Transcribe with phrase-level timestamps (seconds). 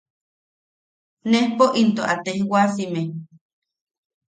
[1.31, 3.03] Nejpo into a tejwasime.